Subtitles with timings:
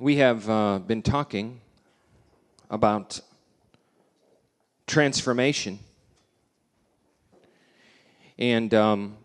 [0.00, 1.60] We have uh, been talking
[2.70, 3.20] about
[4.86, 5.78] transformation.
[8.38, 9.18] And um,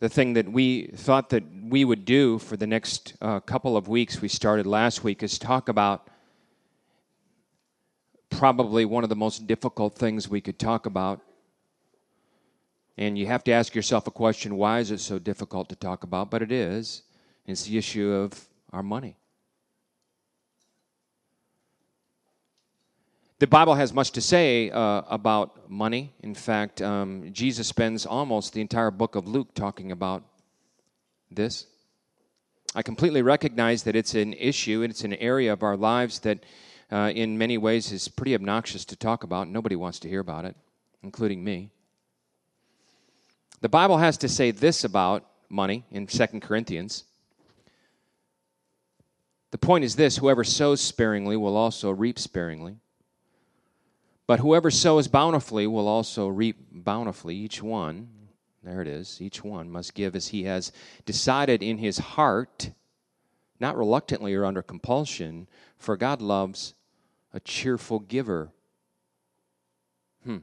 [0.00, 3.86] the thing that we thought that we would do for the next uh, couple of
[3.86, 6.08] weeks, we started last week, is talk about
[8.28, 11.20] probably one of the most difficult things we could talk about.
[12.98, 16.02] And you have to ask yourself a question why is it so difficult to talk
[16.02, 16.28] about?
[16.28, 17.02] But it is.
[17.46, 19.16] It's the issue of our money.
[23.42, 26.12] The Bible has much to say uh, about money.
[26.20, 30.22] In fact, um, Jesus spends almost the entire book of Luke talking about
[31.28, 31.66] this.
[32.76, 36.46] I completely recognize that it's an issue and it's an area of our lives that,
[36.92, 39.48] uh, in many ways, is pretty obnoxious to talk about.
[39.48, 40.54] Nobody wants to hear about it,
[41.02, 41.70] including me.
[43.60, 47.02] The Bible has to say this about money in 2 Corinthians.
[49.50, 52.76] The point is this whoever sows sparingly will also reap sparingly.
[54.32, 57.36] But whoever sows bountifully will also reap bountifully.
[57.36, 58.08] Each one,
[58.62, 60.72] there it is, each one must give as he has
[61.04, 62.70] decided in his heart,
[63.60, 66.72] not reluctantly or under compulsion, for God loves
[67.34, 68.52] a cheerful giver.
[70.24, 70.38] Hmm.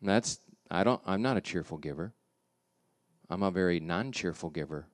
[0.00, 2.14] That's I don't I'm not a cheerful giver.
[3.28, 4.86] I'm a very non-cheerful giver.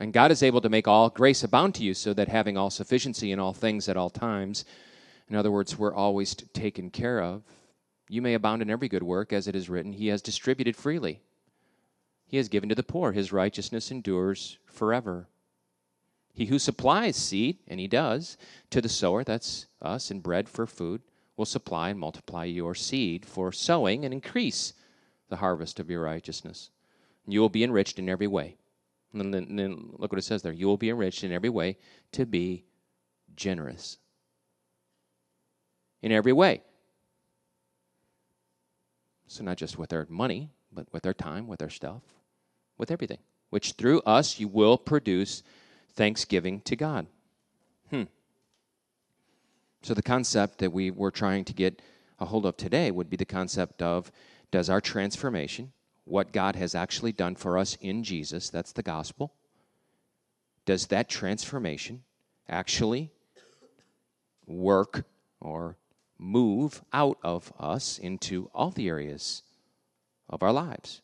[0.00, 2.70] And God is able to make all grace abound to you so that having all
[2.70, 4.64] sufficiency in all things at all times,
[5.28, 7.42] in other words, we're always taken care of,
[8.08, 11.20] you may abound in every good work, as it is written, He has distributed freely.
[12.26, 13.12] He has given to the poor.
[13.12, 15.28] His righteousness endures forever.
[16.32, 18.38] He who supplies seed, and he does,
[18.70, 21.02] to the sower, that's us, and bread for food,
[21.36, 24.72] will supply and multiply your seed for sowing and increase
[25.28, 26.70] the harvest of your righteousness.
[27.24, 28.56] And You will be enriched in every way
[29.12, 30.52] and then, and then look what it says there.
[30.52, 31.76] You will be enriched in every way
[32.12, 32.64] to be
[33.36, 33.98] generous.
[36.02, 36.62] In every way.
[39.26, 42.02] So, not just with our money, but with our time, with our stuff,
[42.78, 43.18] with everything,
[43.50, 45.42] which through us you will produce
[45.94, 47.06] thanksgiving to God.
[47.90, 48.04] Hmm.
[49.82, 51.80] So, the concept that we were trying to get
[52.18, 54.10] a hold of today would be the concept of
[54.50, 55.72] does our transformation
[56.10, 59.32] what God has actually done for us in Jesus, that's the gospel,
[60.66, 62.02] does that transformation
[62.48, 63.10] actually
[64.46, 65.04] work
[65.40, 65.76] or
[66.18, 69.42] move out of us into all the areas
[70.28, 71.00] of our lives?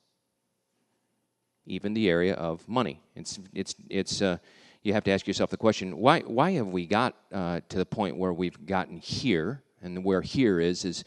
[1.67, 3.01] Even the area of money.
[3.15, 4.39] It's, it's, it's, uh,
[4.83, 7.87] you have to ask yourself the question why, why have we got uh, to the
[7.87, 9.63] point where we've gotten here?
[9.83, 11.05] And where here is, is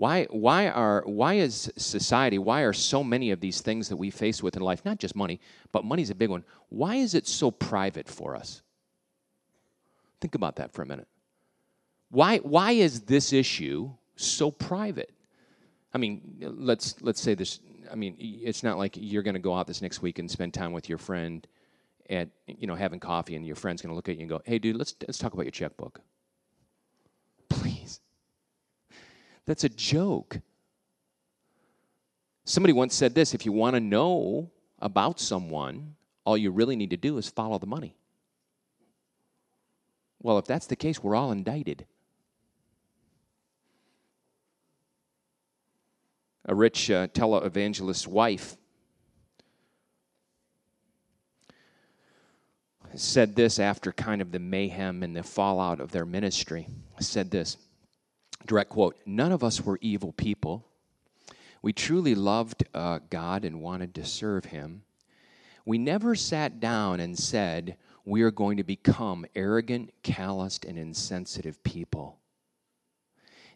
[0.00, 4.08] why, why, are, why is society, why are so many of these things that we
[4.08, 5.38] face with in life, not just money,
[5.72, 8.62] but money's a big one, why is it so private for us?
[10.22, 11.06] Think about that for a minute.
[12.10, 15.12] Why, why is this issue so private?
[15.92, 17.60] I mean, let's, let's say this.
[17.92, 20.54] I mean, it's not like you're going to go out this next week and spend
[20.54, 21.46] time with your friend
[22.08, 24.40] at, you know, having coffee and your friend's going to look at you and go,
[24.46, 26.00] hey, dude, let's, let's talk about your checkbook.
[29.50, 30.38] That's a joke.
[32.44, 36.90] Somebody once said this if you want to know about someone, all you really need
[36.90, 37.96] to do is follow the money.
[40.22, 41.84] Well, if that's the case, we're all indicted.
[46.44, 48.56] A rich uh, televangelist's wife
[52.94, 56.68] said this after kind of the mayhem and the fallout of their ministry.
[57.00, 57.56] Said this
[58.46, 60.66] direct quote None of us were evil people.
[61.62, 64.82] We truly loved uh, God and wanted to serve Him.
[65.66, 71.62] We never sat down and said, We are going to become arrogant, calloused, and insensitive
[71.62, 72.18] people.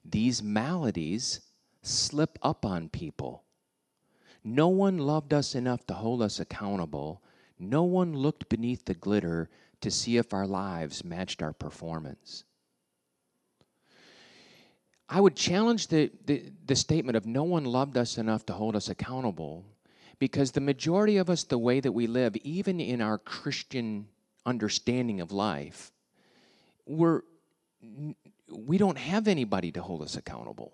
[0.04, 1.40] These maladies
[1.82, 3.44] slip up on people.
[4.42, 7.22] No one loved us enough to hold us accountable.
[7.58, 9.48] No one looked beneath the glitter
[9.80, 12.44] to see if our lives matched our performance.
[15.08, 18.74] I would challenge the, the, the, statement of no one loved us enough to hold
[18.74, 19.64] us accountable
[20.18, 24.08] because the majority of us, the way that we live, even in our Christian
[24.46, 25.92] understanding of life,
[26.86, 27.22] we're,
[28.50, 30.72] we don't have anybody to hold us accountable.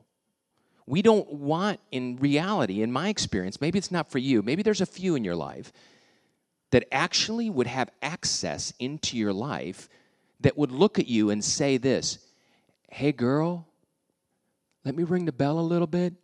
[0.86, 4.80] We don't want, in reality, in my experience, maybe it's not for you, maybe there's
[4.80, 5.72] a few in your life
[6.70, 9.88] that actually would have access into your life
[10.40, 12.18] that would look at you and say this
[12.90, 13.68] Hey, girl,
[14.84, 16.14] let me ring the bell a little bit.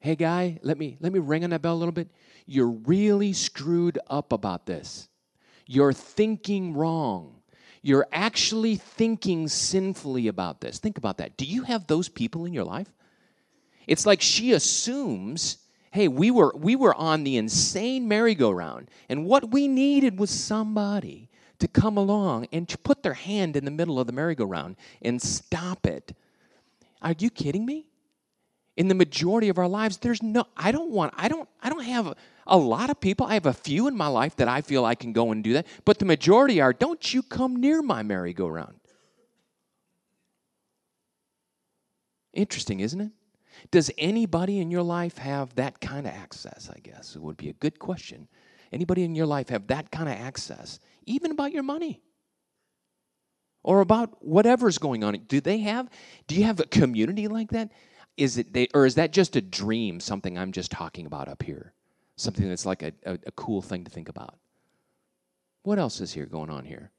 [0.00, 2.08] Hey guy, let me let me ring on that bell a little bit.
[2.46, 5.08] You're really screwed up about this.
[5.66, 7.36] You're thinking wrong.
[7.82, 10.78] You're actually thinking sinfully about this.
[10.78, 11.36] Think about that.
[11.36, 12.92] Do you have those people in your life?
[13.86, 15.58] It's like she assumes,
[15.90, 21.28] hey, we were we were on the insane merry-go-round, and what we needed was somebody
[21.58, 25.86] to come along and put their hand in the middle of the merry-go-round and stop
[25.86, 26.12] it.
[27.02, 27.86] Are you kidding me?
[28.76, 31.84] In the majority of our lives, there's no I don't want I don't I don't
[31.84, 32.14] have
[32.46, 33.26] a lot of people.
[33.26, 35.52] I have a few in my life that I feel I can go and do
[35.54, 38.80] that, but the majority are don't you come near my merry-go-round.
[42.32, 43.12] Interesting, isn't it?
[43.70, 46.70] Does anybody in your life have that kind of access?
[46.74, 48.26] I guess it would be a good question.
[48.72, 52.00] Anybody in your life have that kind of access, even about your money?
[53.62, 55.14] Or about whatever's going on.
[55.28, 55.88] Do they have
[56.26, 57.70] do you have a community like that?
[58.16, 61.42] Is it they or is that just a dream, something I'm just talking about up
[61.42, 61.72] here?
[62.16, 64.36] Something that's like a, a, a cool thing to think about.
[65.62, 66.90] What else is here going on here?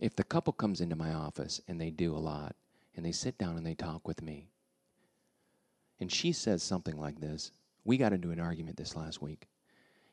[0.00, 2.56] if the couple comes into my office and they do a lot
[2.96, 4.48] and they sit down and they talk with me
[6.00, 7.52] and she says something like this
[7.84, 9.46] we got into an argument this last week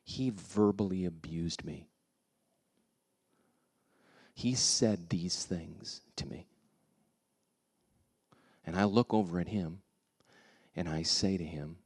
[0.08, 1.88] he verbally abused me
[4.34, 6.46] he said these things to me
[8.64, 9.80] and i look over at him
[10.76, 11.76] and i say to him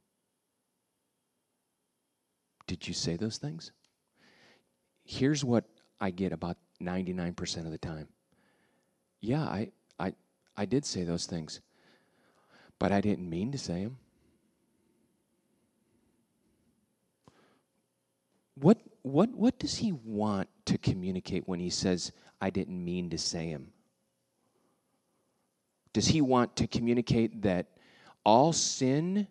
[2.67, 3.71] did you say those things
[5.03, 5.65] here's what
[5.99, 8.07] i get about 99% of the time.
[9.21, 10.13] Yeah, I, I,
[10.57, 11.61] I did say those things,
[12.77, 13.97] but I didn't mean to say them.
[18.55, 23.17] What, what, what does he want to communicate when he says, I didn't mean to
[23.17, 23.71] say him?
[25.91, 27.67] Does he want to communicate that
[28.23, 29.27] all sin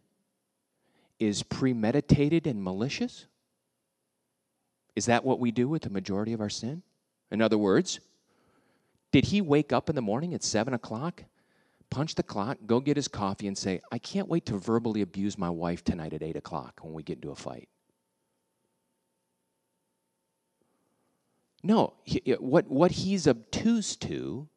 [1.19, 3.26] is premeditated and malicious?
[4.94, 6.82] Is that what we do with the majority of our sin?
[7.30, 8.00] In other words,
[9.10, 11.24] did he wake up in the morning at 7 o'clock,
[11.90, 15.38] punch the clock, go get his coffee, and say, I can't wait to verbally abuse
[15.38, 17.69] my wife tonight at 8 o'clock when we get into a fight?
[21.62, 24.48] No, he, what, what he's obtuse to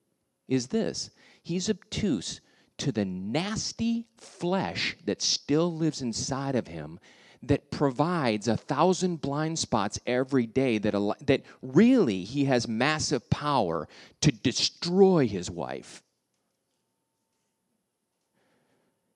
[0.47, 1.11] is this
[1.43, 2.41] he's obtuse
[2.77, 6.99] to the nasty flesh that still lives inside of him
[7.43, 13.87] that provides a thousand blind spots every day that, that really he has massive power
[14.21, 16.01] to destroy his wife.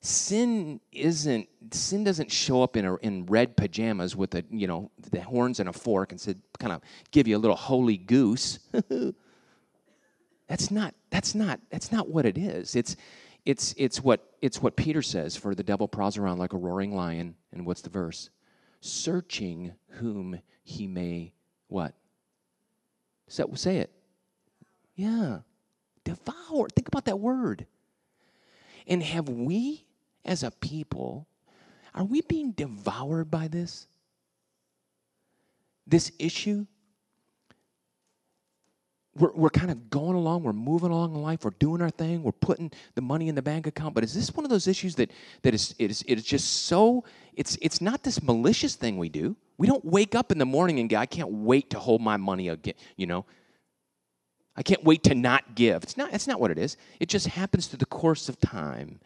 [0.02, 4.92] Sin isn't sin doesn't show up in a, in red pajamas with a you know
[5.12, 6.82] the horns and a fork and said kind of
[7.12, 8.60] give you a little holy goose.
[10.48, 12.76] that's not that's not that's not what it is.
[12.76, 12.96] It's
[13.46, 16.96] it's, it's, what, it's what Peter says for the devil prowls around like a roaring
[16.96, 17.36] lion.
[17.52, 18.30] And what's the verse?
[18.82, 21.34] Searching whom he may
[21.68, 21.96] what?
[23.28, 23.92] So, say it.
[24.96, 25.40] Yeah.
[26.04, 26.70] Devour.
[26.70, 27.66] Think about that word.
[28.88, 29.86] And have we,
[30.26, 31.28] as a people,
[31.94, 33.88] are we being devoured by this?
[35.88, 36.66] This issue
[39.20, 42.24] we're, we're kind of going along, we're moving along in life, we're doing our thing,
[42.24, 43.94] we're putting the money in the bank account.
[43.94, 46.66] But is this one of those issues that, that is, it is, it is just
[46.66, 47.04] so,
[47.34, 49.36] it's, it's not this malicious thing we do.
[49.58, 52.18] We don't wake up in the morning and go, I can't wait to hold my
[52.18, 53.26] money again, you know.
[54.56, 55.84] I can't wait to not give.
[55.84, 56.76] It's not, that's not what it is.
[57.00, 59.00] It just happens through the course of time.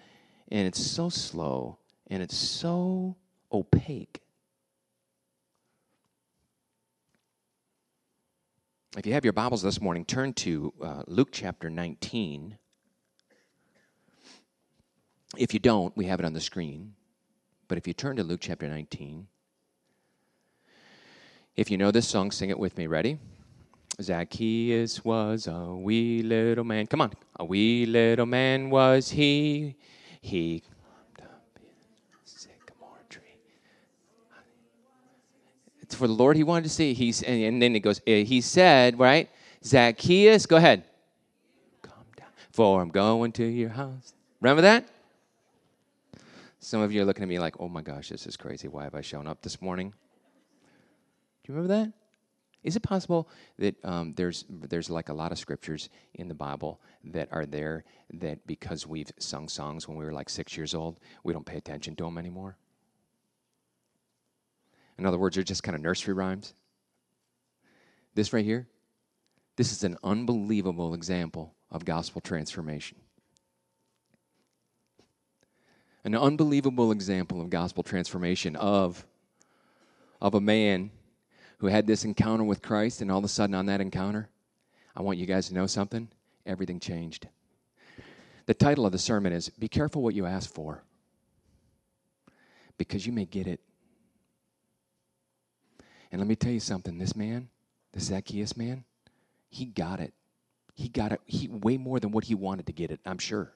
[0.51, 1.77] And it's so slow
[2.13, 3.15] and it's so
[3.51, 4.22] opaque.
[8.96, 12.55] If you have your Bibles this morning, turn to uh, Luke chapter 19.
[15.36, 16.93] If you don't, we have it on the screen.
[17.67, 19.25] But if you turn to Luke chapter 19,
[21.55, 22.86] if you know this song, sing it with me.
[22.86, 23.17] Ready?
[24.00, 26.86] Zacchaeus was a wee little man.
[26.86, 27.13] Come on.
[27.39, 29.77] A wee little man was he.
[30.22, 30.62] He
[35.93, 36.93] for the Lord he wanted to see.
[36.93, 39.29] He's, and, and then it goes, eh, he said, right?
[39.63, 40.83] Zacchaeus, go ahead.
[41.81, 42.27] Calm down.
[42.51, 44.13] For I'm going to your house.
[44.41, 44.88] Remember that?
[46.59, 48.67] Some of you are looking at me like, oh my gosh, this is crazy.
[48.67, 49.89] Why have I shown up this morning?
[49.89, 51.91] Do you remember that?
[52.63, 53.27] Is it possible
[53.59, 57.83] that um, there's there's like a lot of scriptures in the Bible that are there
[58.13, 61.57] that because we've sung songs when we were like six years old, we don't pay
[61.57, 62.55] attention to them anymore?
[64.97, 66.53] In other words, they're just kind of nursery rhymes.
[68.15, 68.67] This right here,
[69.55, 72.97] this is an unbelievable example of gospel transformation.
[76.03, 79.05] An unbelievable example of gospel transformation of,
[80.21, 80.91] of a man
[81.59, 84.27] who had this encounter with Christ, and all of a sudden on that encounter,
[84.95, 86.09] I want you guys to know something.
[86.45, 87.27] Everything changed.
[88.45, 90.83] The title of the sermon is Be Careful What You Ask For,
[92.77, 93.62] because you may get it.
[96.13, 97.50] And let me tell you something this man,
[97.91, 98.84] the Zacchaeus man,
[99.50, 100.13] he got it.
[100.75, 103.55] He got it he, way more than what he wanted to get it, I'm sure.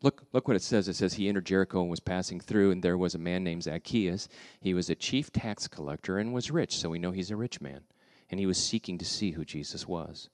[0.00, 0.88] Look, look what it says.
[0.88, 3.64] It says he entered Jericho and was passing through, and there was a man named
[3.64, 4.26] Zacchaeus.
[4.62, 7.60] He was a chief tax collector and was rich, so we know he's a rich
[7.60, 7.82] man.
[8.30, 10.30] And he was seeking to see who Jesus was.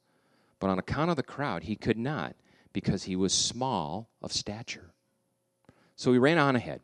[0.60, 2.36] But on account of the crowd, he could not,
[2.72, 4.92] because he was small of stature.
[5.96, 6.82] So he ran on ahead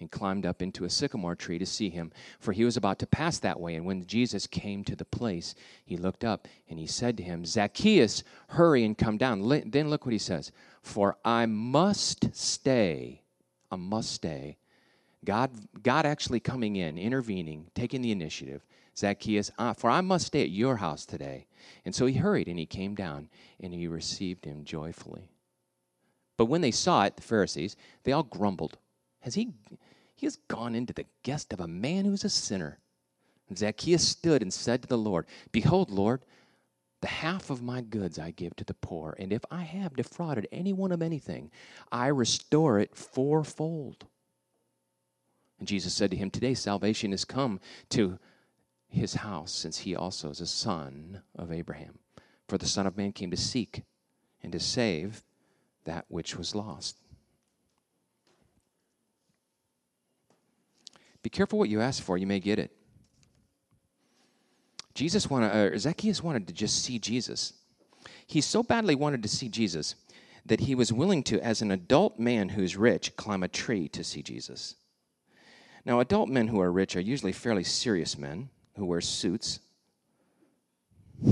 [0.00, 3.06] and climbed up into a sycamore tree to see him, for he was about to
[3.06, 3.76] pass that way.
[3.76, 7.44] And when Jesus came to the place, he looked up and he said to him,
[7.44, 9.62] Zacchaeus, hurry and come down.
[9.66, 13.22] Then look what he says For I must stay,
[13.70, 14.56] I must stay.
[15.24, 15.50] God,
[15.82, 18.66] God actually coming in, intervening, taking the initiative.
[18.96, 21.46] Zacchaeus, uh, for I must stay at your house today.
[21.84, 23.28] And so he hurried and he came down
[23.60, 25.30] and he received him joyfully.
[26.36, 28.78] But when they saw it, the Pharisees, they all grumbled.
[29.22, 29.52] Has he
[30.22, 32.78] he has gone into the guest of a man who's a sinner.
[33.48, 36.20] And Zacchaeus stood and said to the Lord, Behold, Lord,
[37.00, 40.46] the half of my goods I give to the poor, and if I have defrauded
[40.52, 41.50] anyone of anything,
[41.90, 44.06] I restore it fourfold.
[45.58, 47.58] And Jesus said to him, Today salvation has come
[47.90, 48.20] to
[48.88, 51.98] his house, since he also is a son of Abraham.
[52.48, 53.82] For the Son of Man came to seek
[54.40, 55.24] and to save
[55.84, 57.01] that which was lost.
[61.22, 62.70] Be careful what you ask for, you may get it.
[64.94, 67.54] Jesus wanted, uh, Zacchaeus wanted to just see Jesus.
[68.26, 69.94] He so badly wanted to see Jesus
[70.44, 74.02] that he was willing to, as an adult man who's rich, climb a tree to
[74.02, 74.74] see Jesus.
[75.84, 79.60] Now, adult men who are rich are usually fairly serious men who wear suits.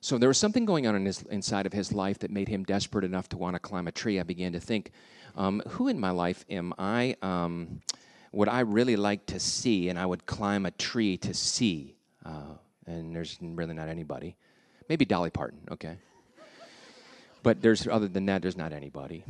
[0.00, 2.64] so there was something going on in his, inside of his life that made him
[2.64, 4.18] desperate enough to want to climb a tree.
[4.18, 4.90] I began to think,
[5.36, 7.16] um, who in my life am I?
[7.22, 7.80] Um,
[8.32, 9.88] would I really like to see?
[9.88, 11.96] And I would climb a tree to see.
[12.24, 12.54] Uh,
[12.86, 14.36] and there's really not anybody.
[14.88, 15.96] Maybe Dolly Parton, okay.
[17.42, 19.24] But there's other than that, there's not anybody.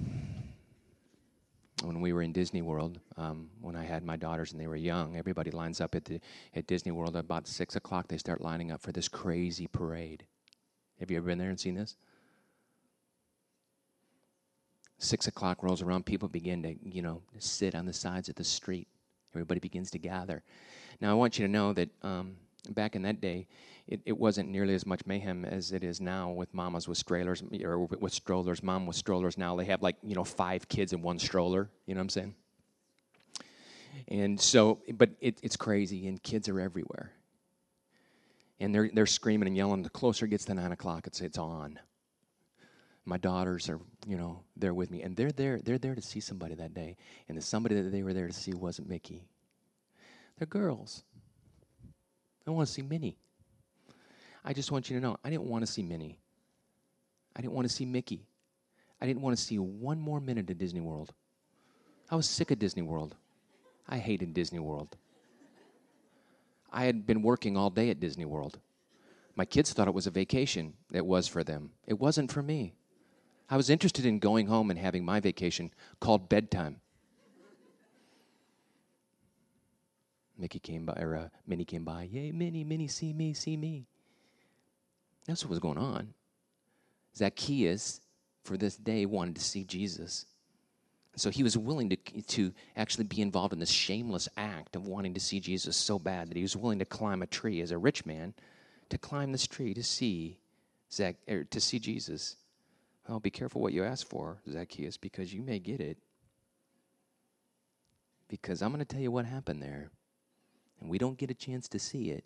[1.83, 4.77] When we were in Disney World, um, when I had my daughters and they were
[4.77, 6.21] young, everybody lines up at the
[6.55, 8.09] at Disney World at about six o'clock.
[8.09, 10.27] They start lining up for this crazy parade.
[10.99, 11.97] Have you ever been there and seen this?
[15.03, 18.45] Six o'clock rolls around, people begin to, you know, sit on the sides of the
[18.45, 18.87] street.
[19.33, 20.43] Everybody begins to gather.
[21.01, 22.37] Now, I want you to know that um,
[22.69, 23.49] back in that day,
[23.89, 27.43] it, it, wasn't nearly as much mayhem as it is now with mamas with strollers
[27.65, 28.63] or with strollers.
[28.63, 31.71] Mom with strollers now, they have like, you know, five kids in one stroller.
[31.87, 32.35] You know what I'm saying?
[34.09, 37.13] And so, but it, it's crazy, and kids are everywhere.
[38.61, 39.83] And they're, they're screaming and yelling.
[39.83, 41.81] The closer it gets to 9 o'clock, it's, it's on
[43.11, 45.03] my daughters are you know there with me.
[45.03, 46.97] And they're there they're there to see somebody that day.
[47.29, 49.27] And the somebody that they were there to see wasn't mickey.
[50.39, 51.03] They're girls.
[52.47, 53.17] I want to see minnie.
[54.45, 56.19] I just want you to know i didn't want to see minnie.
[57.37, 58.27] I didn't want to see mickey.
[59.01, 61.13] I didn't want to see one more minute of disney world.
[62.11, 63.17] I was sick of disney world.
[63.89, 64.97] I hated disney world.
[66.73, 68.61] I had been working all day at disney world.
[69.35, 70.75] My kids thought it was a vacation.
[70.93, 71.71] It was for them.
[71.87, 72.75] It wasn't for me
[73.51, 76.81] I was interested in going home and having my vacation called bedtime.
[80.39, 82.05] Mickey came by, or uh, Minnie came by.
[82.05, 83.87] Yay, Minnie, Minnie, see me, see me.
[85.27, 86.15] That's what was going on.
[87.15, 88.01] Zacchaeus,
[88.45, 90.25] for this day, wanted to see Jesus.
[91.17, 95.13] So he was willing to, to actually be involved in this shameless act of wanting
[95.15, 97.79] to see Jesus so bad that he was willing to climb a tree as a
[97.79, 98.33] rich man,
[98.89, 100.39] to climb this tree to see,
[100.91, 101.17] Zac,
[101.51, 102.37] to see Jesus.
[103.11, 105.99] Oh, be careful what you ask for, Zacchaeus, because you may get it.
[108.29, 109.91] Because I'm going to tell you what happened there.
[110.81, 112.25] And we don't get a chance to see it.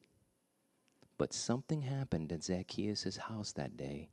[1.17, 4.11] But something happened at Zacchaeus' house that day.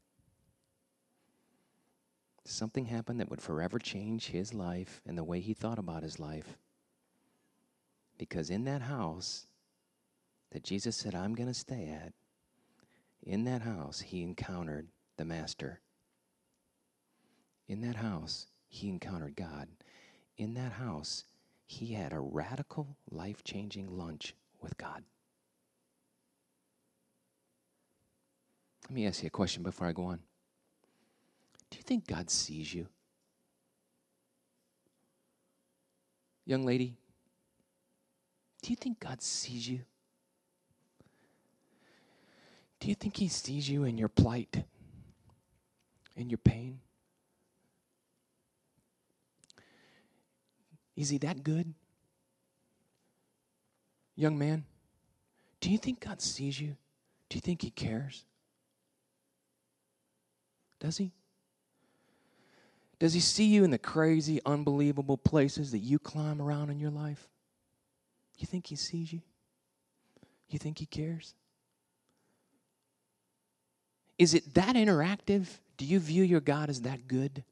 [2.45, 6.19] Something happened that would forever change his life and the way he thought about his
[6.19, 6.57] life.
[8.17, 9.47] Because in that house
[10.51, 12.13] that Jesus said, I'm going to stay at,
[13.23, 14.87] in that house, he encountered
[15.17, 15.81] the Master.
[17.71, 19.69] In that house, he encountered God.
[20.35, 21.23] In that house,
[21.65, 25.05] he had a radical, life changing lunch with God.
[28.83, 30.19] Let me ask you a question before I go on.
[31.69, 32.87] Do you think God sees you?
[36.45, 36.97] Young lady,
[38.63, 39.79] do you think God sees you?
[42.81, 44.65] Do you think He sees you in your plight,
[46.17, 46.81] in your pain?
[50.95, 51.73] Is He that good?
[54.15, 54.65] Young man,
[55.59, 56.75] do you think God sees you?
[57.29, 58.25] Do you think He cares?
[60.79, 61.11] Does He?
[62.99, 66.91] Does He see you in the crazy, unbelievable places that you climb around in your
[66.91, 67.29] life?
[68.37, 69.21] You think He sees you?
[70.49, 71.33] You think He cares?
[74.17, 75.47] Is it that interactive?
[75.77, 77.43] Do you view your God as that good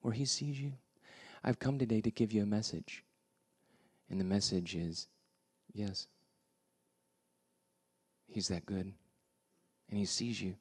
[0.00, 0.72] where He sees you?
[1.44, 3.04] I've come today to give you a message.
[4.10, 5.06] And the message is
[5.72, 6.06] yes,
[8.28, 8.92] He's that good.
[9.90, 10.54] And He sees you.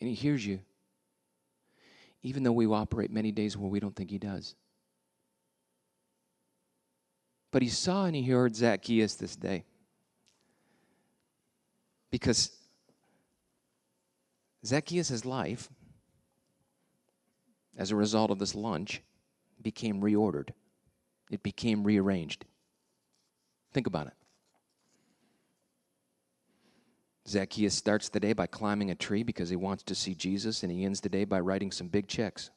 [0.00, 0.60] And He hears you.
[2.22, 4.54] Even though we operate many days where we don't think He does.
[7.50, 9.64] But He saw and He heard Zacchaeus this day.
[12.10, 12.50] Because
[14.66, 15.70] Zacchaeus' life,
[17.78, 19.00] as a result of this lunch,
[19.62, 20.50] became reordered,
[21.30, 22.44] it became rearranged.
[23.72, 24.14] Think about it.
[27.28, 30.72] Zacchaeus starts the day by climbing a tree because he wants to see Jesus, and
[30.72, 32.50] he ends the day by writing some big checks.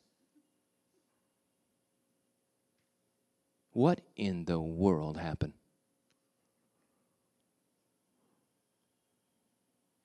[3.72, 5.53] What in the world happened?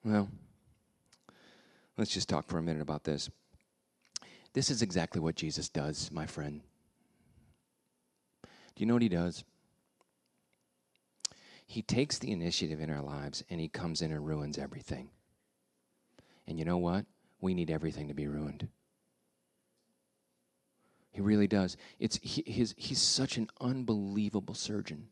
[0.05, 0.29] Well,
[1.97, 3.31] let's just talk for a minute about this.
[4.55, 6.63] This is exactly what Jesus does, my friend.
[8.79, 9.43] Do you know what he does?
[11.67, 15.11] He takes the initiative in our lives and he comes in and ruins everything.
[16.47, 17.05] And you know what?
[17.41, 18.69] We need everything to be ruined.
[21.11, 21.77] He really does.
[21.99, 25.09] It's he, his, he's such an unbelievable surgeon.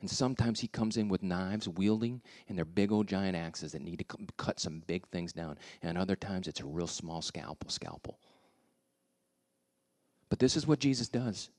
[0.00, 3.82] And sometimes he comes in with knives, wielding, and they're big old giant axes that
[3.82, 5.58] need to cut some big things down.
[5.80, 8.18] And other times it's a real small scalpel, scalpel.
[10.28, 11.50] But this is what Jesus does.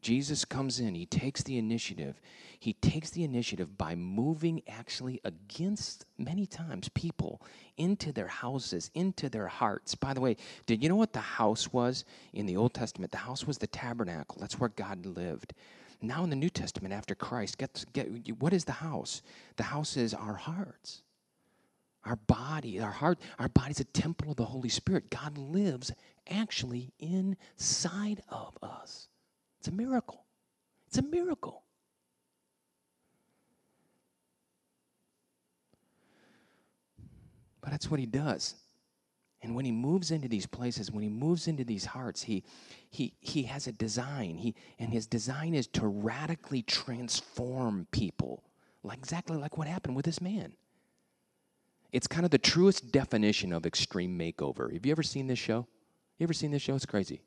[0.00, 2.20] Jesus comes in, he takes the initiative.
[2.58, 7.42] He takes the initiative by moving actually against many times people
[7.76, 9.94] into their houses, into their hearts.
[9.94, 10.36] By the way,
[10.66, 13.12] did you know what the house was in the Old Testament?
[13.12, 15.54] The house was the tabernacle, that's where God lived.
[16.02, 18.08] Now in the New Testament, after Christ, get, get,
[18.40, 19.22] what is the house?
[19.56, 21.02] The house is our hearts.
[22.04, 25.10] Our body, our heart, our body's a temple of the Holy Spirit.
[25.10, 25.92] God lives
[26.30, 29.08] actually inside of us.
[29.60, 30.24] It's a miracle.
[30.88, 31.62] It's a miracle.
[37.60, 38.54] But that's what he does.
[39.42, 42.42] And when he moves into these places, when he moves into these hearts, he,
[42.90, 44.38] he, he has a design.
[44.38, 48.42] He, and his design is to radically transform people,
[48.82, 50.52] like exactly like what happened with this man.
[51.92, 54.72] It's kind of the truest definition of extreme makeover.
[54.72, 55.66] Have you ever seen this show?
[56.18, 56.74] You ever seen this show?
[56.76, 57.22] It's crazy.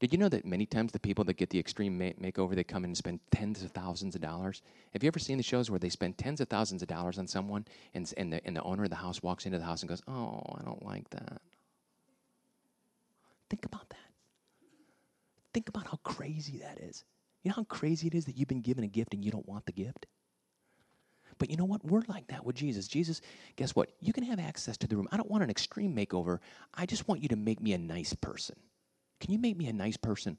[0.00, 2.84] Did you know that many times the people that get the extreme makeover, they come
[2.84, 4.62] in and spend tens of thousands of dollars?
[4.94, 7.26] Have you ever seen the shows where they spend tens of thousands of dollars on
[7.26, 9.90] someone and, and, the, and the owner of the house walks into the house and
[9.90, 11.42] goes, Oh, I don't like that?
[13.50, 13.98] Think about that.
[15.52, 17.04] Think about how crazy that is.
[17.42, 19.48] You know how crazy it is that you've been given a gift and you don't
[19.48, 20.06] want the gift?
[21.38, 21.84] But you know what?
[21.84, 22.88] We're like that with Jesus.
[22.88, 23.20] Jesus,
[23.56, 23.90] guess what?
[24.00, 25.08] You can have access to the room.
[25.12, 26.38] I don't want an extreme makeover.
[26.72, 28.56] I just want you to make me a nice person.
[29.20, 30.38] Can you make me a nice person?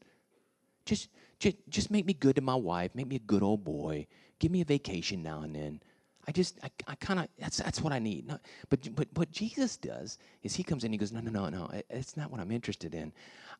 [0.85, 2.91] Just, just, just make me good to my wife.
[2.95, 4.07] Make me a good old boy.
[4.39, 5.81] Give me a vacation now and then.
[6.27, 8.27] I just, I, I kind of, that's, that's what I need.
[8.27, 8.39] No,
[8.69, 11.49] but, but what Jesus does is he comes in, and he goes, no, no, no,
[11.49, 13.11] no, it's not what I'm interested in.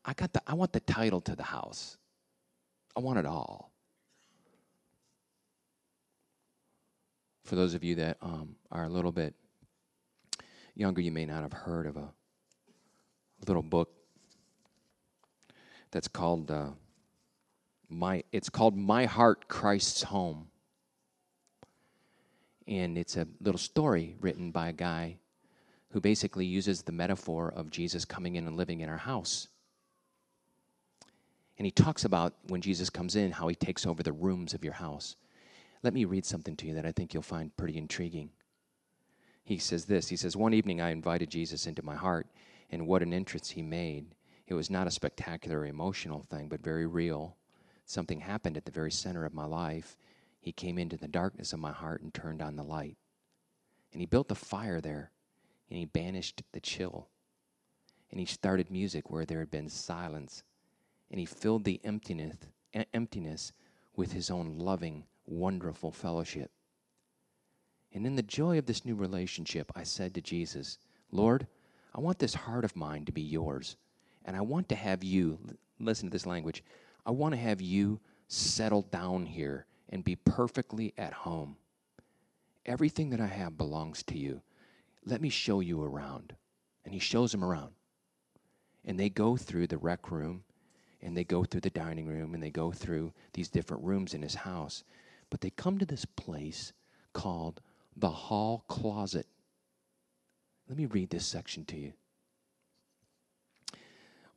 [0.04, 1.96] I got the, I want the title to the house.
[2.96, 3.72] I want it all.
[7.44, 9.34] For those of you that um, are a little bit
[10.74, 12.12] younger, you may not have heard of a
[13.46, 13.90] little book
[15.92, 16.70] that's called uh,
[17.88, 18.24] my.
[18.32, 20.48] It's called My Heart, Christ's Home,
[22.66, 25.18] and it's a little story written by a guy
[25.90, 29.48] who basically uses the metaphor of Jesus coming in and living in our house.
[31.58, 34.64] And he talks about when Jesus comes in, how he takes over the rooms of
[34.64, 35.16] your house.
[35.82, 38.30] Let me read something to you that I think you'll find pretty intriguing.
[39.44, 42.26] He says this He says, One evening I invited Jesus into my heart,
[42.70, 44.06] and what an entrance he made.
[44.52, 47.38] It was not a spectacular emotional thing, but very real.
[47.86, 49.96] Something happened at the very center of my life.
[50.40, 52.98] He came into the darkness of my heart and turned on the light.
[53.92, 55.10] And he built a fire there,
[55.70, 57.08] and he banished the chill.
[58.12, 60.44] and he started music where there had been silence.
[61.10, 62.36] And he filled the emptiness,
[62.92, 63.52] emptiness
[63.96, 66.50] with his own loving, wonderful fellowship.
[67.92, 70.78] And in the joy of this new relationship, I said to Jesus,
[71.10, 71.46] Lord,
[71.94, 73.76] I want this heart of mine to be yours.
[74.24, 75.38] And I want to have you,
[75.80, 76.62] listen to this language,
[77.04, 81.56] I want to have you settle down here and be perfectly at home.
[82.64, 84.42] Everything that I have belongs to you.
[85.04, 86.34] Let me show you around.
[86.84, 87.72] And he shows them around.
[88.84, 90.44] And they go through the rec room,
[91.00, 94.22] and they go through the dining room, and they go through these different rooms in
[94.22, 94.84] his house.
[95.30, 96.72] But they come to this place
[97.12, 97.60] called
[97.96, 99.26] the hall closet.
[100.68, 101.92] Let me read this section to you.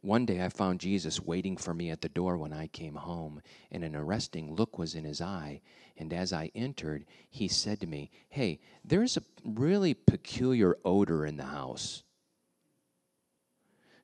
[0.05, 3.41] One day I found Jesus waiting for me at the door when I came home,
[3.71, 5.61] and an arresting look was in his eye.
[5.97, 11.37] And as I entered, he said to me, Hey, there's a really peculiar odor in
[11.37, 12.03] the house.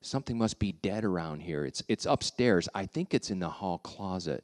[0.02, 1.66] Something must be dead around here.
[1.66, 2.68] It's, it's upstairs.
[2.74, 4.44] I think it's in the hall closet.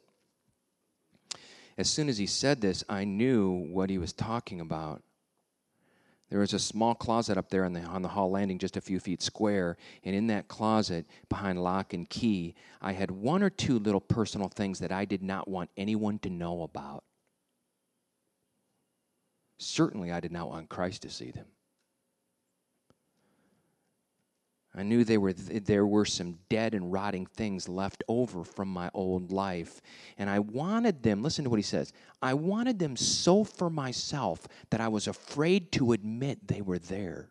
[1.76, 5.02] As soon as he said this, I knew what he was talking about.
[6.30, 8.82] There was a small closet up there on the, on the hall landing, just a
[8.82, 9.76] few feet square.
[10.04, 14.48] And in that closet, behind lock and key, I had one or two little personal
[14.48, 17.04] things that I did not want anyone to know about.
[19.58, 21.46] Certainly, I did not want Christ to see them.
[24.78, 28.92] I knew they were, there were some dead and rotting things left over from my
[28.94, 29.82] old life.
[30.16, 34.46] And I wanted them, listen to what he says, I wanted them so for myself
[34.70, 37.30] that I was afraid to admit they were there.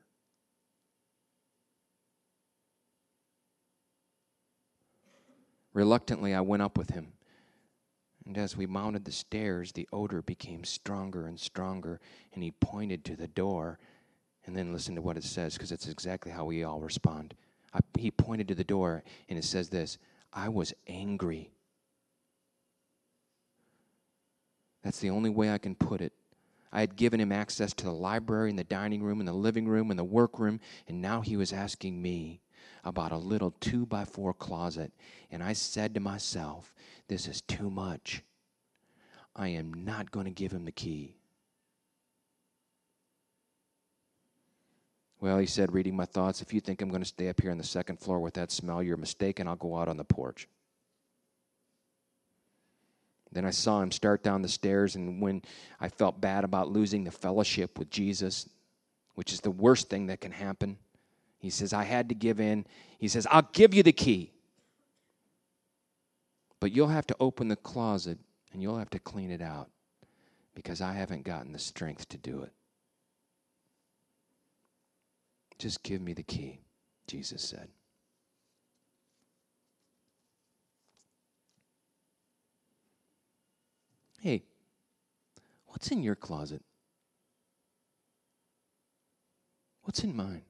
[5.74, 7.14] Reluctantly, I went up with him.
[8.26, 12.02] And as we mounted the stairs, the odor became stronger and stronger,
[12.34, 13.80] and he pointed to the door.
[14.48, 17.36] And then listen to what it says, because it's exactly how we all respond.
[17.74, 19.98] I, he pointed to the door, and it says this
[20.34, 21.52] I was angry.
[24.84, 26.14] That's the only way I can put it.
[26.72, 29.68] I had given him access to the library and the dining room and the living
[29.68, 32.42] room and the workroom, and now he was asking me
[32.84, 34.94] about a little two by four closet.
[35.30, 36.74] And I said to myself,
[37.10, 38.24] This is too much.
[39.36, 41.18] I am not going to give him the key.
[45.20, 47.52] Well, he said, reading my thoughts, if you think I'm going to stay up here
[47.52, 49.48] on the second floor with that smell, you're mistaken.
[49.48, 50.48] I'll go out on the porch.
[53.32, 55.42] Then I saw him start down the stairs, and when
[55.80, 58.48] I felt bad about losing the fellowship with Jesus,
[59.16, 60.78] which is the worst thing that can happen,
[61.40, 62.66] he says, I had to give in.
[63.00, 64.32] He says, I'll give you the key.
[66.60, 68.18] But you'll have to open the closet
[68.52, 69.70] and you'll have to clean it out
[70.56, 72.52] because I haven't gotten the strength to do it.
[75.58, 76.60] Just give me the key,
[77.08, 77.70] Jesus said.
[84.20, 84.44] Hey,
[85.68, 86.62] what's in your closet?
[89.84, 90.42] What's in mine?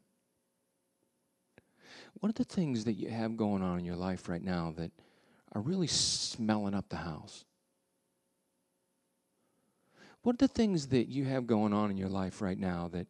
[2.20, 4.91] What are the things that you have going on in your life right now that
[5.54, 7.46] are really smelling up the house?
[10.24, 13.08] What are the things that you have going on in your life right now that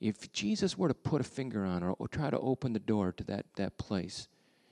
[0.00, 3.12] if Jesus were to put a finger on or, or try to open the door
[3.12, 4.28] to that, that place,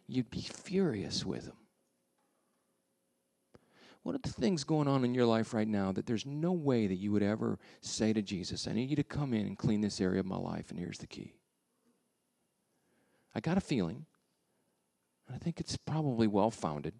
[0.06, 1.56] you'd be furious with him?
[4.02, 6.86] What are the things going on in your life right now that there's no way
[6.86, 9.80] that you would ever say to Jesus, I need you to come in and clean
[9.80, 11.34] this area of my life, and here's the key?
[13.34, 14.06] I got a feeling,
[15.26, 16.94] and I think it's probably well founded,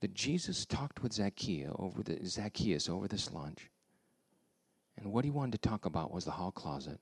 [0.00, 3.68] that Jesus talked with Zacchaeus over, the, Zacchaeus over this lunch.
[4.96, 7.00] And what he wanted to talk about was the hall closet.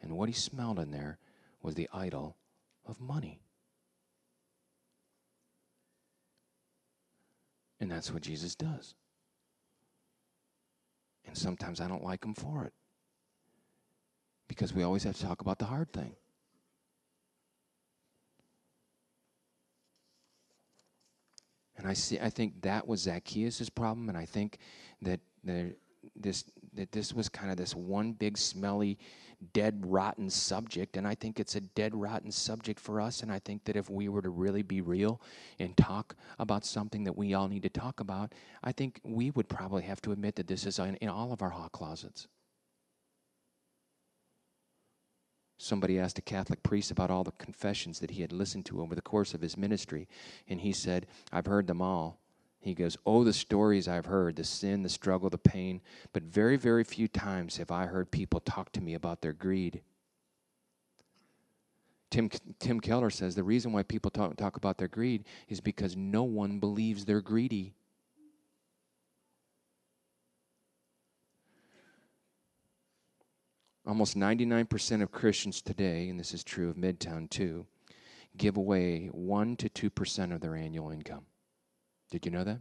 [0.00, 1.18] And what he smelled in there
[1.62, 2.36] was the idol
[2.86, 3.40] of money.
[7.80, 8.94] And that's what Jesus does.
[11.26, 12.72] And sometimes I don't like him for it
[14.46, 16.14] because we always have to talk about the hard thing.
[21.76, 24.58] And I see I think that was Zacchaeus' problem, and I think
[25.02, 25.72] that there,
[26.16, 28.98] this that this was kind of this one big smelly
[29.52, 33.38] dead rotten subject and i think it's a dead rotten subject for us and i
[33.38, 35.20] think that if we were to really be real
[35.58, 39.48] and talk about something that we all need to talk about i think we would
[39.48, 42.26] probably have to admit that this is in, in all of our hot closets
[45.56, 48.94] Somebody asked a Catholic priest about all the confessions that he had listened to over
[48.94, 50.08] the course of his ministry,
[50.48, 52.20] and he said, I've heard them all.
[52.64, 55.82] He goes, Oh, the stories I've heard, the sin, the struggle, the pain,
[56.14, 59.82] but very, very few times have I heard people talk to me about their greed.
[62.10, 65.94] Tim, Tim Keller says the reason why people talk, talk about their greed is because
[65.94, 67.74] no one believes they're greedy.
[73.86, 77.66] Almost 99% of Christians today, and this is true of Midtown too,
[78.38, 81.26] give away 1 to 2% of their annual income.
[82.10, 82.60] Did you know that?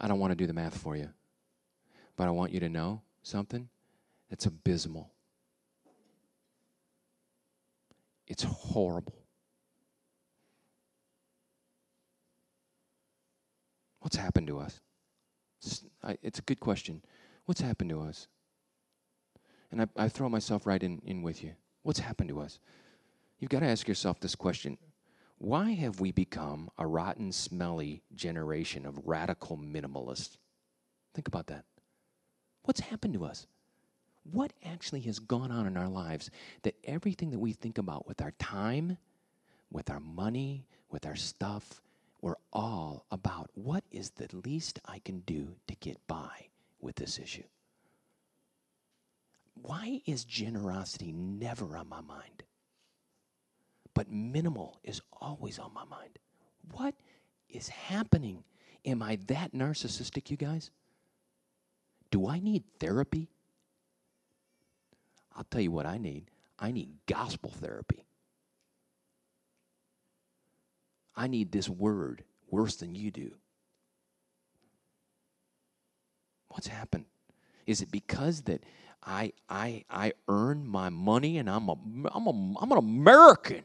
[0.00, 1.10] I don't want to do the math for you,
[2.16, 3.68] but I want you to know something
[4.28, 5.10] that's abysmal.
[8.26, 9.14] It's horrible.
[14.00, 14.80] What's happened to us?
[16.22, 17.02] It's a good question.
[17.46, 18.28] What's happened to us?
[19.70, 21.52] And I, I throw myself right in, in with you.
[21.82, 22.58] What's happened to us?
[23.38, 24.78] You've got to ask yourself this question
[25.44, 30.38] Why have we become a rotten, smelly generation of radical minimalists?
[31.12, 31.66] Think about that.
[32.62, 33.46] What's happened to us?
[34.22, 36.30] What actually has gone on in our lives
[36.62, 38.96] that everything that we think about with our time,
[39.70, 41.82] with our money, with our stuff,
[42.22, 46.48] we're all about what is the least I can do to get by
[46.80, 47.44] with this issue?
[49.60, 52.44] Why is generosity never on my mind?
[53.94, 56.18] But minimal is always on my mind.
[56.72, 56.94] What
[57.48, 58.44] is happening?
[58.84, 60.70] Am I that narcissistic, you guys?
[62.10, 63.28] Do I need therapy?
[65.36, 66.30] I'll tell you what I need.
[66.58, 68.04] I need gospel therapy.
[71.16, 73.32] I need this word worse than you do.
[76.48, 77.06] What's happened?
[77.66, 78.62] Is it because that
[79.02, 81.76] I I I earn my money and I'm a
[82.12, 83.62] I'm a I'm an American?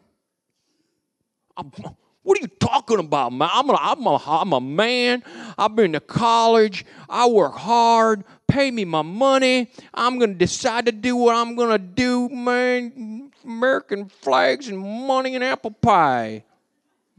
[2.23, 3.49] What are you talking about, man?
[3.51, 5.23] I'm a, I'm, a, I'm a man.
[5.57, 6.85] I've been to college.
[7.07, 8.23] I work hard.
[8.47, 9.71] Pay me my money.
[9.93, 13.31] I'm going to decide to do what I'm going to do, man.
[13.43, 16.43] American flags and money and apple pie.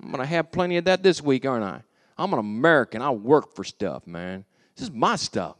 [0.03, 1.83] I'm going to have plenty of that this week, aren't I?
[2.16, 3.03] I'm an American.
[3.03, 4.44] I work for stuff, man.
[4.76, 5.57] This is my stuff.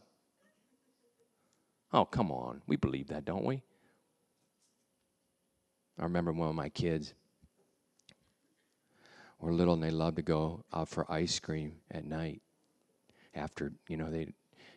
[1.93, 2.63] Oh, come on.
[2.67, 3.63] We believe that, don't we?
[5.99, 7.15] I remember one of my kids
[9.41, 12.43] were little and they loved to go out for ice cream at night
[13.35, 14.33] after, you know, they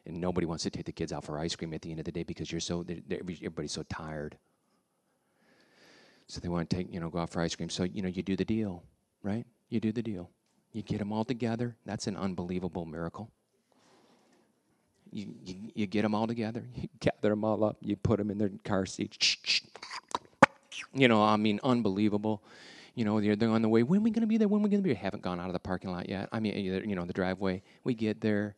[0.06, 2.06] and nobody wants to take the kids out for ice cream at the end of
[2.06, 4.38] the day because you're so everybody's so tired.
[6.28, 7.70] So they want to take, you know, go out for ice cream.
[7.70, 8.84] So, you know, you do the deal,
[9.22, 9.46] right?
[9.70, 10.30] You do the deal.
[10.72, 11.76] You get them all together.
[11.86, 13.30] That's an unbelievable miracle.
[15.12, 16.64] You, you, you get them all together.
[16.76, 17.78] You gather them all up.
[17.82, 19.38] You put them in their car seats.
[20.96, 22.44] You know, I mean, unbelievable
[22.96, 23.84] you know, they're, they're on the way.
[23.84, 24.48] When are we going to be there?
[24.48, 24.92] When are we going to be?
[24.92, 26.30] We haven't gone out of the parking lot yet.
[26.32, 27.64] I mean, you know, the driveway.
[27.84, 28.56] We get there,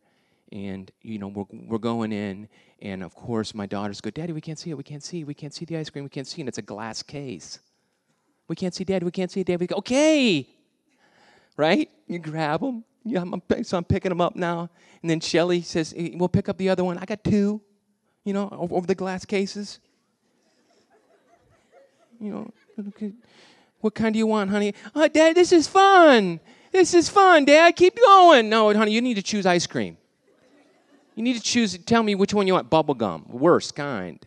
[0.52, 2.48] and you know, we're we're going in,
[2.82, 4.76] and of course, my daughters go, "Daddy, we can't see it.
[4.76, 5.24] We can't see.
[5.24, 6.04] We can't see the ice cream.
[6.04, 7.60] We can't see." And it's a glass case.
[8.48, 9.04] We can't see, Daddy.
[9.04, 9.56] We can't see Daddy.
[9.56, 10.46] We go, "Okay."
[11.56, 11.90] Right?
[12.06, 12.84] You grab them.
[13.02, 14.68] Yeah, I'm, so I'm picking them up now.
[15.00, 17.62] And then Shelly says, "We'll pick up the other one." I got two.
[18.24, 19.78] You know, over the glass cases.
[22.20, 22.50] You know,
[23.80, 24.74] what kind do you want, honey?
[24.94, 26.40] Oh, Dad, this is fun.
[26.72, 27.76] This is fun, Dad.
[27.76, 28.48] Keep going.
[28.48, 29.96] No, honey, you need to choose ice cream.
[31.14, 32.68] You need to choose, tell me which one you want.
[32.68, 34.24] Bubble gum, worst kind.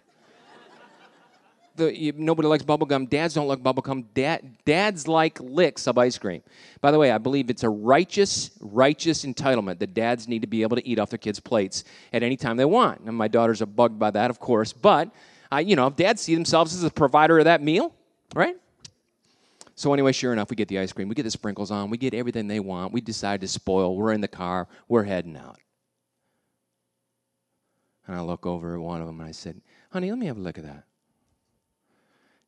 [1.75, 3.05] The, you, nobody likes bubble gum.
[3.05, 4.03] Dads don't like bubble gum.
[4.13, 6.41] Dad, dads like licks of ice cream.
[6.81, 10.61] By the way, I believe it's a righteous, righteous entitlement that dads need to be
[10.61, 13.01] able to eat off their kids' plates at any time they want.
[13.05, 14.73] And my daughters are bugged by that, of course.
[14.73, 15.09] But,
[15.53, 17.93] uh, you know, if dads see themselves as a provider of that meal,
[18.35, 18.57] right?
[19.79, 21.07] So anyway, sure enough, we get the ice cream.
[21.07, 21.89] We get the sprinkles on.
[21.89, 22.91] We get everything they want.
[22.91, 23.95] We decide to spoil.
[23.95, 24.67] We're in the car.
[24.89, 25.57] We're heading out.
[28.05, 30.35] And I look over at one of them and I said, honey, let me have
[30.35, 30.83] a look at that.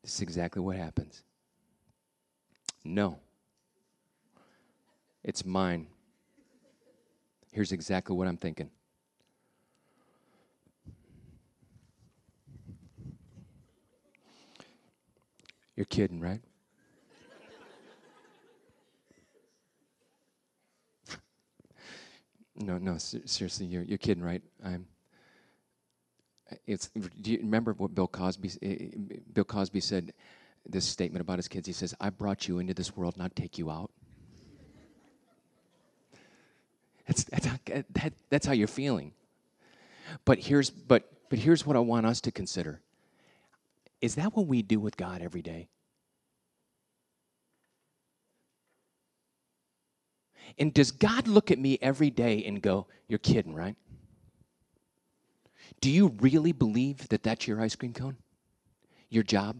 [0.02, 1.22] This is exactly what happens.
[2.84, 3.18] No.
[5.24, 5.86] It's mine.
[7.50, 8.68] Here's exactly what I'm thinking.
[15.74, 16.42] You're kidding, right?
[22.56, 24.42] No, no, seriously, you're, you're kidding, right?
[24.64, 24.86] I'm,
[26.66, 30.12] it's, do you remember what Bill Cosby, eh, eh, Bill Cosby said,
[30.66, 31.66] this statement about his kids?
[31.66, 33.90] He says, I brought you into this world, not take you out.
[37.06, 39.12] That's, that's, how, that, that's how you're feeling.
[40.24, 42.80] But here's, but, but here's what I want us to consider.
[44.00, 45.68] Is that what we do with God every day?
[50.58, 53.76] And does God look at me every day and go, You're kidding, right?
[55.80, 58.16] Do you really believe that that's your ice cream cone?
[59.08, 59.56] Your job?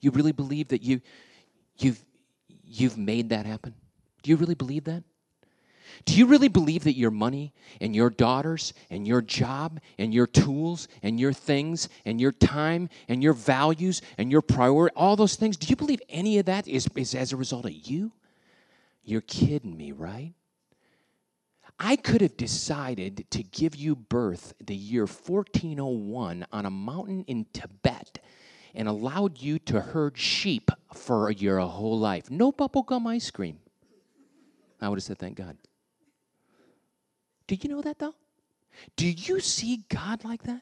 [0.00, 1.00] You really believe that you,
[1.78, 2.04] you've,
[2.64, 3.74] you've made that happen?
[4.22, 5.04] Do you really believe that?
[6.04, 10.26] Do you really believe that your money and your daughters and your job and your
[10.26, 15.36] tools and your things and your time and your values and your priority, all those
[15.36, 18.12] things, do you believe any of that is, is as a result of you?
[19.08, 20.34] You're kidding me, right?
[21.78, 27.46] I could have decided to give you birth the year 1401 on a mountain in
[27.54, 28.18] Tibet
[28.74, 32.30] and allowed you to herd sheep for your whole life.
[32.30, 33.60] No bubblegum ice cream.
[34.78, 35.56] I would have said, thank God.
[37.46, 38.14] Do you know that though?
[38.96, 40.60] Do you see God like that?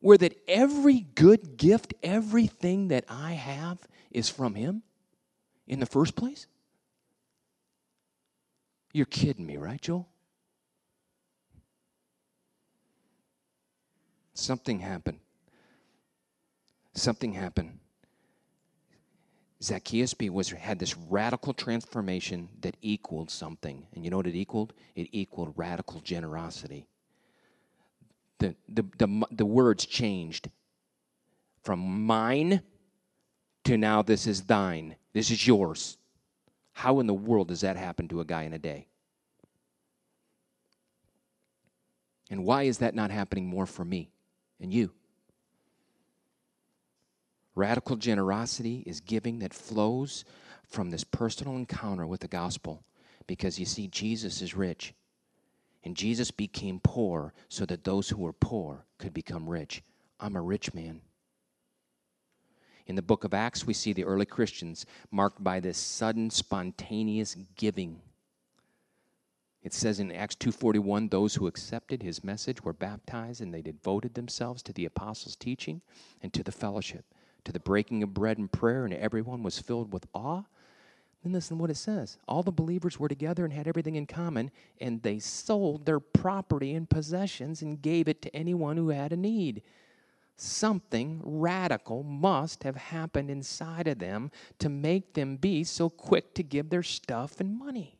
[0.00, 4.84] Where that every good gift, everything that I have is from Him
[5.66, 6.46] in the first place?
[8.96, 10.08] You're kidding me, right, Joel?
[14.32, 15.18] Something happened.
[16.94, 17.78] Something happened.
[19.62, 23.86] Zacchaeus was, had this radical transformation that equaled something.
[23.94, 24.72] And you know what it equaled?
[24.94, 26.88] It equaled radical generosity.
[28.38, 30.48] The, the, the, the words changed
[31.62, 32.62] from mine
[33.64, 34.96] to now this is thine.
[35.12, 35.98] This is yours.
[36.76, 38.86] How in the world does that happen to a guy in a day?
[42.30, 44.10] And why is that not happening more for me
[44.60, 44.92] and you?
[47.54, 50.26] Radical generosity is giving that flows
[50.68, 52.84] from this personal encounter with the gospel
[53.26, 54.92] because you see, Jesus is rich.
[55.82, 59.82] And Jesus became poor so that those who were poor could become rich.
[60.20, 61.00] I'm a rich man.
[62.86, 67.36] In the book of Acts, we see the early Christians marked by this sudden, spontaneous
[67.56, 68.00] giving.
[69.62, 74.14] It says in Acts 2:41, those who accepted his message were baptized and they devoted
[74.14, 75.82] themselves to the apostles' teaching
[76.22, 77.04] and to the fellowship,
[77.42, 80.44] to the breaking of bread and prayer, and everyone was filled with awe.
[81.24, 82.18] Then listen to what it says.
[82.28, 86.72] All the believers were together and had everything in common, and they sold their property
[86.72, 89.62] and possessions and gave it to anyone who had a need
[90.36, 96.42] something radical must have happened inside of them to make them be so quick to
[96.42, 97.98] give their stuff and money.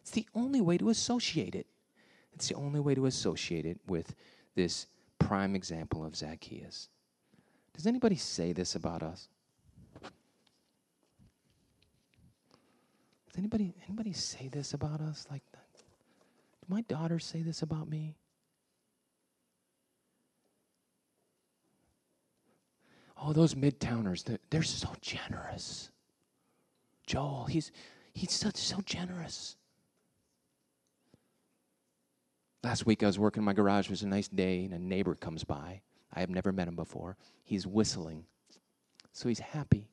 [0.00, 1.66] It's the only way to associate it.
[2.32, 4.14] It's the only way to associate it with
[4.54, 4.86] this
[5.18, 6.88] prime example of Zacchaeus.
[7.74, 9.28] Does anybody say this about us?
[13.26, 15.74] Does anybody anybody say this about us like that?
[15.74, 18.16] Do my daughters say this about me?
[23.18, 25.90] Oh, those midtowners, they're, they're so generous.
[27.06, 27.72] Joel, he's
[28.12, 29.56] he's such so generous.
[32.62, 33.86] Last week I was working in my garage.
[33.86, 35.82] It was a nice day, and a neighbor comes by.
[36.12, 37.16] I have never met him before.
[37.44, 38.24] He's whistling.
[39.12, 39.88] So he's happy.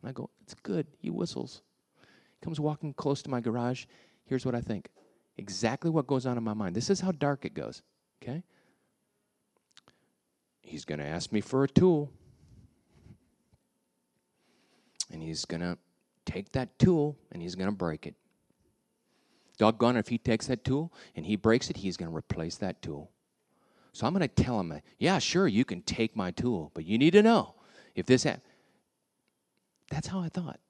[0.00, 0.86] And I go, It's good.
[0.98, 1.62] He whistles.
[2.00, 3.84] He comes walking close to my garage.
[4.24, 4.88] Here's what I think
[5.36, 6.74] exactly what goes on in my mind.
[6.74, 7.82] This is how dark it goes.
[8.22, 8.42] Okay?
[10.60, 12.10] He's going to ask me for a tool
[15.18, 15.76] and he's going to
[16.24, 18.14] take that tool and he's going to break it.
[19.58, 22.80] Doggone, if he takes that tool and he breaks it, he's going to replace that
[22.82, 23.10] tool.
[23.92, 26.98] So I'm going to tell him, yeah, sure, you can take my tool, but you
[26.98, 27.56] need to know
[27.96, 28.36] if this ha-.
[29.90, 30.60] That's how I thought.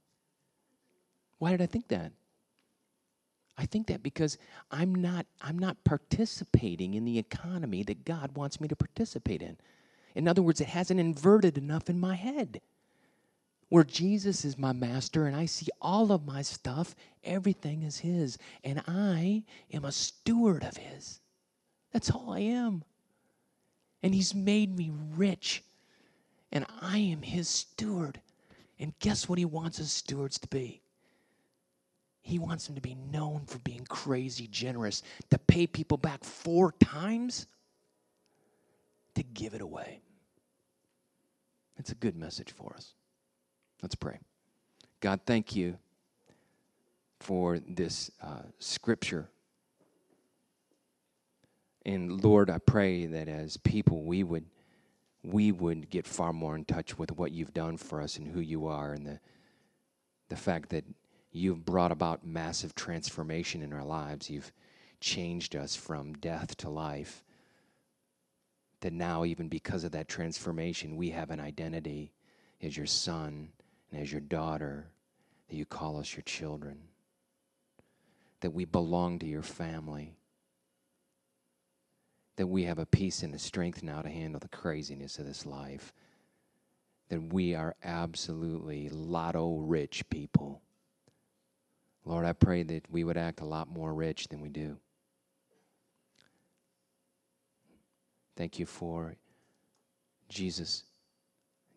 [1.38, 2.12] Why did I think that?
[3.58, 4.38] I think that because
[4.70, 9.58] I'm not I'm not participating in the economy that God wants me to participate in.
[10.14, 12.60] In other words, it hasn't inverted enough in my head
[13.68, 18.38] where Jesus is my master and I see all of my stuff, everything is His,
[18.64, 21.20] and I am a steward of His.
[21.92, 22.82] That's all I am.
[24.02, 25.62] And He's made me rich,
[26.50, 28.20] and I am His steward.
[28.78, 30.80] And guess what He wants His stewards to be?
[32.22, 36.72] He wants them to be known for being crazy generous, to pay people back four
[36.72, 37.46] times,
[39.14, 40.00] to give it away.
[41.78, 42.92] It's a good message for us.
[43.82, 44.18] Let's pray.
[45.00, 45.78] God, thank you
[47.20, 49.28] for this uh, scripture.
[51.86, 54.46] And Lord, I pray that as people, we would
[55.24, 58.40] we would get far more in touch with what you've done for us and who
[58.40, 59.20] you are, and the
[60.28, 60.84] the fact that
[61.30, 64.28] you've brought about massive transformation in our lives.
[64.28, 64.52] You've
[65.00, 67.24] changed us from death to life.
[68.80, 72.12] That now, even because of that transformation, we have an identity
[72.62, 73.50] as your son
[73.90, 74.90] and as your daughter,
[75.48, 76.78] that you call us your children,
[78.40, 80.16] that we belong to your family,
[82.36, 85.44] that we have a peace and a strength now to handle the craziness of this
[85.46, 85.92] life,
[87.08, 90.62] that we are absolutely lotto rich people.
[92.04, 94.78] Lord, I pray that we would act a lot more rich than we do.
[98.36, 99.16] Thank you for
[100.28, 100.84] Jesus.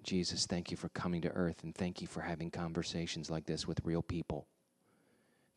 [0.03, 3.67] Jesus, thank you for coming to earth and thank you for having conversations like this
[3.67, 4.47] with real people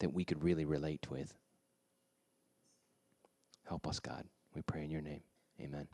[0.00, 1.34] that we could really relate with.
[3.66, 4.24] Help us, God.
[4.54, 5.22] We pray in your name.
[5.60, 5.88] Amen.